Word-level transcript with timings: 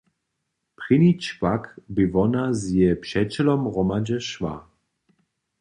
Prěni 0.77 1.11
čwak 1.23 1.63
bě 1.93 2.05
wona 2.13 2.43
z 2.59 2.61
jeje 2.75 2.93
přećelom 3.03 3.61
hromadźe 3.73 4.17
šła. 4.29 4.55